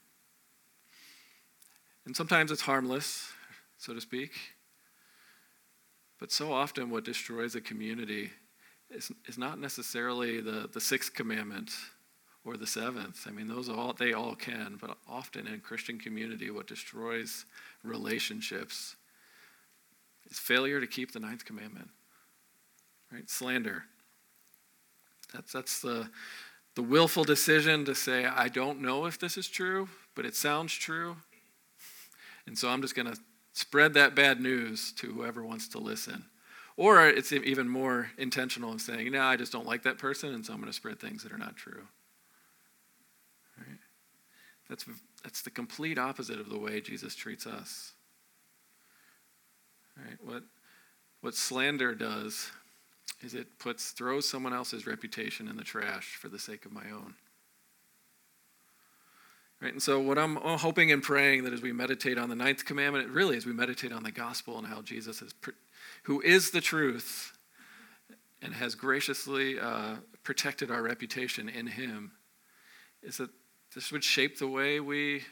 [2.06, 3.32] And sometimes it's harmless,
[3.80, 4.32] so to speak.
[6.20, 8.30] But so often, what destroys a community
[8.91, 11.72] is, is not necessarily the, the sixth commandment
[12.46, 13.26] or the seventh.
[13.28, 17.46] I mean, those all they all can, but often in Christian community, what destroys
[17.84, 18.96] relationships
[20.30, 21.89] is failure to keep the ninth commandment.
[23.12, 23.30] Right?
[23.30, 23.86] Slander.
[25.34, 26.10] That's that's the
[26.76, 30.74] the willful decision to say, I don't know if this is true, but it sounds
[30.74, 31.16] true.
[32.46, 33.18] And so I'm just going to
[33.54, 36.26] spread that bad news to whoever wants to listen.
[36.78, 40.46] Or it's even more intentional in saying, no, I just don't like that person, and
[40.46, 41.84] so I'm going to spread things that are not true.
[44.70, 44.86] That's,
[45.24, 47.93] that's the complete opposite of the way Jesus treats us.
[49.97, 50.18] Right?
[50.22, 50.43] What,
[51.22, 52.51] what slander does
[53.22, 56.89] is it puts throws someone else's reputation in the trash for the sake of my
[56.91, 57.16] own.
[59.61, 59.72] Right?
[59.72, 63.09] And so, what I'm hoping and praying that as we meditate on the ninth commandment,
[63.09, 65.34] really as we meditate on the gospel and how Jesus is,
[66.03, 67.38] who is the truth
[68.41, 72.11] and has graciously uh, protected our reputation in Him,
[73.01, 73.30] is that
[73.76, 75.24] this would shape the way we,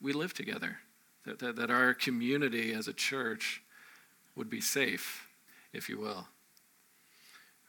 [0.00, 0.78] we live together,
[1.26, 3.62] that, that, that our community as a church
[4.34, 5.28] would be safe,
[5.74, 6.26] if you will.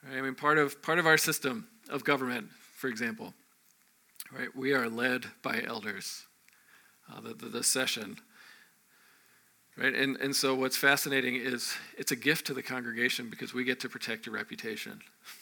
[0.04, 0.18] Right?
[0.18, 3.34] I mean, part of, part of our system of government, for example,
[4.32, 6.26] right, we are led by elders,
[7.12, 8.18] uh, the, the, the session.
[9.78, 9.94] Right?
[9.94, 13.82] And, and so what's fascinating is it's a gift to the congregation because we get
[13.82, 15.02] to protect your reputation.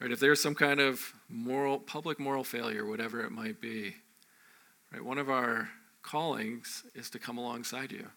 [0.00, 0.10] right?
[0.10, 3.96] If there's some kind of moral, public moral failure, whatever it might be,
[4.92, 5.68] right, one of our
[6.02, 8.08] callings is to come alongside you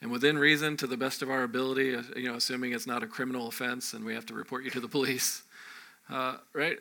[0.00, 3.02] and within reason, to the best of our ability, uh, you know, assuming it's not
[3.02, 5.42] a criminal offense and we have to report you to the police,
[6.10, 6.78] uh, right?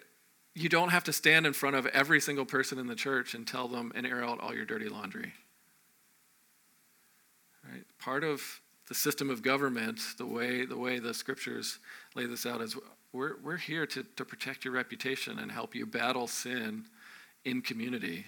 [0.54, 3.46] You don't have to stand in front of every single person in the church and
[3.46, 5.34] tell them and air out all your dirty laundry.
[7.64, 7.84] Right?
[8.00, 11.80] Part of the system of government, the way the way the scriptures
[12.16, 12.76] lay this out, is
[13.12, 16.86] we're we're here to, to protect your reputation and help you battle sin
[17.46, 18.26] in community,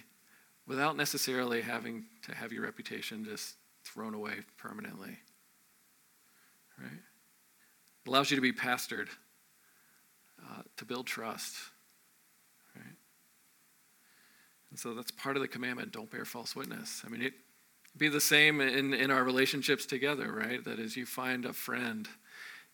[0.66, 5.18] without necessarily having to have your reputation just thrown away permanently.
[6.78, 7.00] Right?
[8.04, 9.08] It allows you to be pastored,
[10.42, 11.56] uh, to build trust.
[12.74, 12.96] Right?
[14.70, 17.02] And so that's part of the commandment don't bear false witness.
[17.04, 17.34] I mean, it
[17.96, 20.64] be the same in, in our relationships together, right?
[20.64, 22.08] That as you find a friend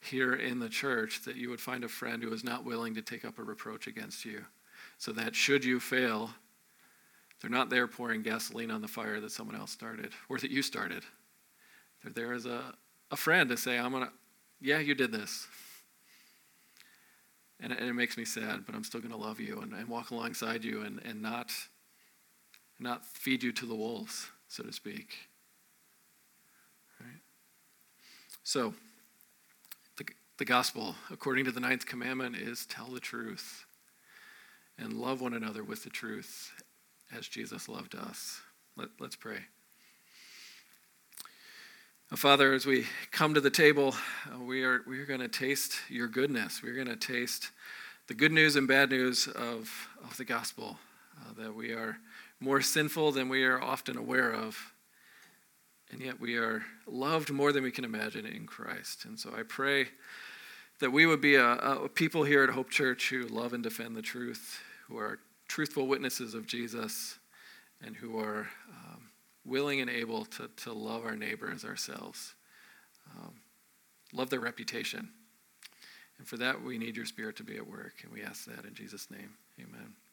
[0.00, 3.02] here in the church, that you would find a friend who is not willing to
[3.02, 4.44] take up a reproach against you.
[4.98, 6.30] So that should you fail,
[7.40, 10.62] they're not there pouring gasoline on the fire that someone else started or that you
[10.62, 11.02] started.
[12.02, 12.74] They're there as a,
[13.10, 14.12] a friend to say, I'm going to,
[14.60, 15.46] yeah, you did this.
[17.60, 19.88] And, and, it makes me sad, but I'm still going to love you and, and
[19.88, 21.50] walk alongside you and, and not,
[22.78, 25.14] not feed you to the wolves, so to speak.
[27.00, 27.20] Right?
[28.44, 28.74] So,
[29.96, 30.04] the,
[30.38, 33.64] the gospel, according to the ninth commandment, is tell the truth
[34.78, 36.52] and love one another with the truth
[37.16, 38.40] as Jesus loved us.
[38.76, 39.38] Let, let's pray.
[42.14, 43.94] Father, as we come to the table,
[44.32, 46.62] uh, we are, we are going to taste your goodness.
[46.62, 47.50] We're going to taste
[48.06, 50.78] the good news and bad news of, of the gospel,
[51.18, 51.98] uh, that we are
[52.40, 54.72] more sinful than we are often aware of,
[55.90, 59.04] and yet we are loved more than we can imagine in Christ.
[59.04, 59.86] And so I pray
[60.80, 63.96] that we would be a, a people here at Hope Church who love and defend
[63.96, 65.18] the truth, who are
[65.48, 67.18] truthful witnesses of Jesus
[67.84, 69.10] and who are um,
[69.44, 72.34] willing and able to, to love our neighbor as ourselves,
[73.16, 73.34] um,
[74.12, 75.08] love their reputation.
[76.18, 77.94] And for that, we need your spirit to be at work.
[78.02, 79.34] And we ask that in Jesus' name.
[79.60, 80.05] Amen.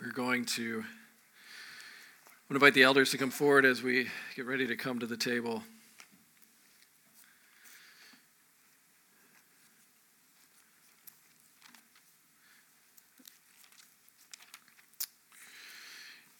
[0.00, 0.82] We're going to
[2.50, 5.62] invite the elders to come forward as we get ready to come to the table.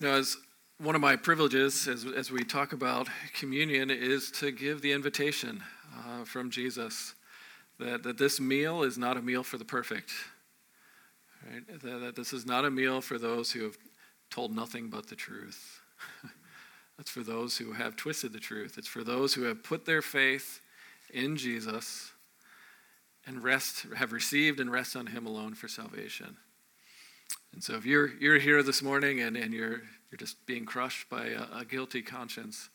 [0.01, 0.39] Now, as
[0.79, 5.63] one of my privileges as, as we talk about communion is to give the invitation
[5.99, 7.13] uh, from Jesus
[7.79, 10.13] that, that this meal is not a meal for the perfect.
[11.49, 11.83] Right?
[11.83, 13.79] That, this is not a meal for those who have
[14.31, 15.81] told nothing but the truth.
[16.97, 18.77] That's for those who have twisted the truth.
[18.77, 20.61] It's for those who have put their faith
[21.13, 22.13] in Jesus
[23.27, 26.37] and rest, have received and rest on Him alone for salvation.
[27.53, 31.09] And so if you're, you're here this morning and, and you're, you're just being crushed
[31.09, 32.69] by a, a guilty conscience,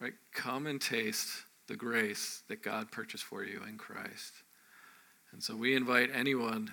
[0.00, 4.32] right, come and taste the grace that God purchased for you in Christ.
[5.32, 6.70] And so we invite anyone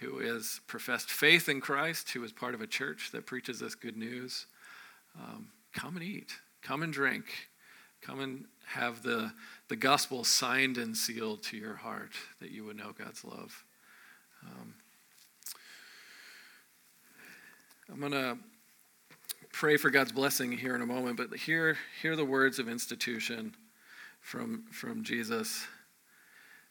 [0.00, 3.74] who has professed faith in Christ, who is part of a church that preaches this
[3.74, 4.46] good news,
[5.18, 6.32] um, come and eat,
[6.62, 7.24] come and drink,
[8.02, 9.32] come and have the,
[9.68, 13.64] the gospel signed and sealed to your heart that you would know God's love.
[14.42, 14.74] Um,
[17.90, 18.36] I'm going to
[19.52, 23.54] pray for God's blessing here in a moment, but hear, hear the words of institution
[24.20, 25.66] from, from Jesus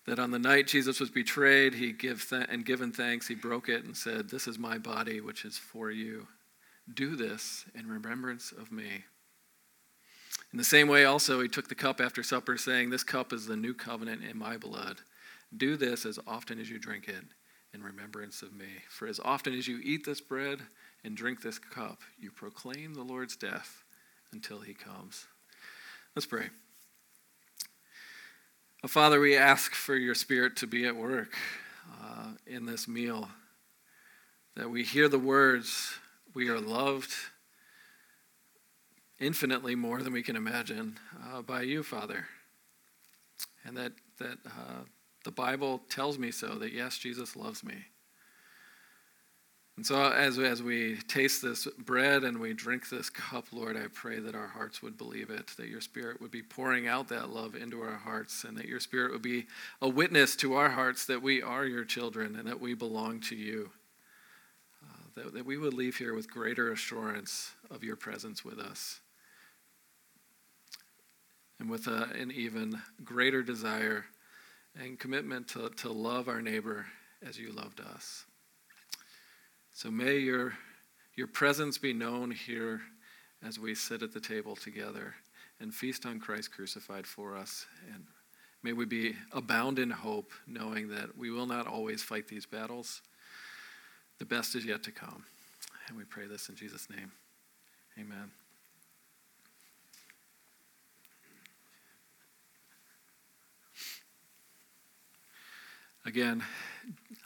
[0.05, 3.69] that on the night Jesus was betrayed, he give th- and given thanks, he broke
[3.69, 6.27] it and said, This is my body, which is for you.
[6.93, 9.05] Do this in remembrance of me.
[10.51, 13.47] In the same way, also, he took the cup after supper, saying, This cup is
[13.47, 15.01] the new covenant in my blood.
[15.55, 17.23] Do this as often as you drink it
[17.73, 18.67] in remembrance of me.
[18.89, 20.59] For as often as you eat this bread
[21.03, 23.83] and drink this cup, you proclaim the Lord's death
[24.31, 25.25] until he comes.
[26.15, 26.49] Let's pray.
[28.87, 31.33] Father, we ask for your Spirit to be at work
[32.03, 33.29] uh, in this meal,
[34.55, 35.95] that we hear the words,
[36.33, 37.11] we are loved
[39.19, 42.27] infinitely more than we can imagine uh, by you, Father.
[43.63, 44.83] And that, that uh,
[45.23, 47.75] the Bible tells me so, that yes, Jesus loves me.
[49.77, 53.87] And so, as, as we taste this bread and we drink this cup, Lord, I
[53.93, 57.29] pray that our hearts would believe it, that your Spirit would be pouring out that
[57.29, 59.47] love into our hearts, and that your Spirit would be
[59.81, 63.35] a witness to our hearts that we are your children and that we belong to
[63.35, 63.69] you.
[64.81, 69.01] Uh, that, that we would leave here with greater assurance of your presence with us,
[71.59, 74.05] and with a, an even greater desire
[74.79, 76.85] and commitment to, to love our neighbor
[77.27, 78.23] as you loved us.
[79.85, 80.53] So may your,
[81.13, 82.81] your presence be known here
[83.45, 85.13] as we sit at the table together
[85.59, 87.67] and feast on Christ crucified for us.
[87.93, 88.03] And
[88.63, 93.03] may we be abound in hope, knowing that we will not always fight these battles.
[94.17, 95.23] The best is yet to come.
[95.87, 97.11] And we pray this in Jesus' name.
[97.99, 98.31] Amen.
[106.07, 106.43] Again,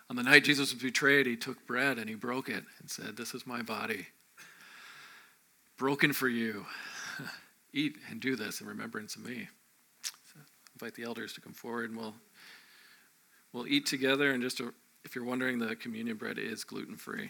[0.10, 3.16] on the night Jesus was betrayed, he took bread and he broke it and said,
[3.16, 4.08] This is my body,
[5.78, 6.66] broken for you.
[7.74, 9.48] Eat and do this in remembrance of me.
[10.02, 10.40] So
[10.74, 12.16] invite the elders to come forward and we'll,
[13.54, 14.32] we'll eat together.
[14.32, 14.60] And just
[15.06, 17.30] if you're wondering, the communion bread is gluten free.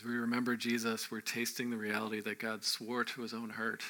[0.00, 3.82] As we remember Jesus, we're tasting the reality that God swore to his own hurt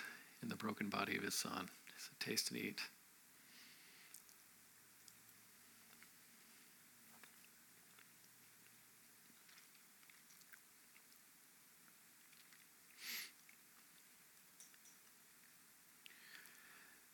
[0.42, 1.68] in the broken body of his Son.
[1.98, 2.80] So taste and eat.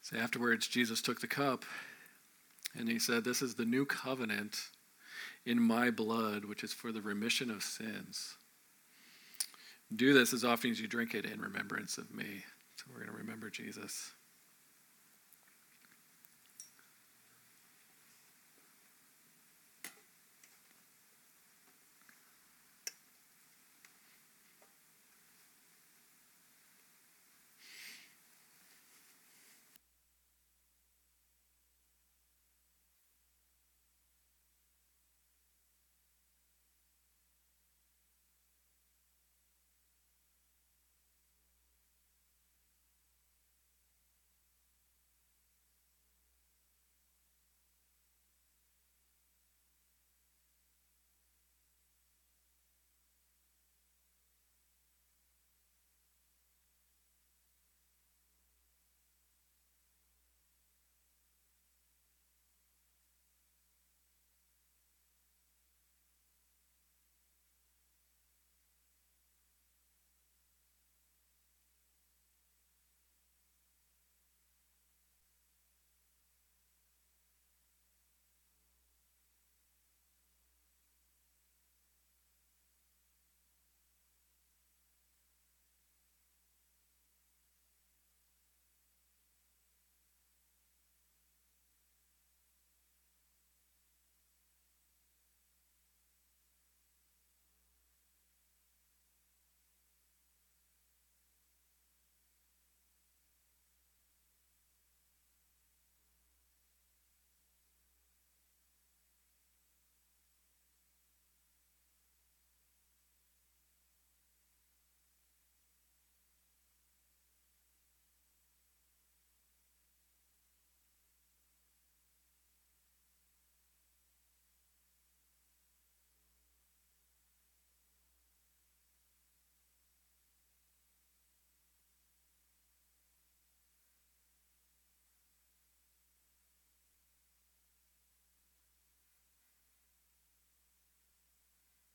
[0.00, 1.66] So afterwards, Jesus took the cup
[2.74, 4.70] and he said, This is the new covenant
[5.44, 8.36] in my blood, which is for the remission of sins.
[9.94, 12.44] Do this as often as you drink it in remembrance of me.
[12.76, 14.12] So we're going to remember Jesus.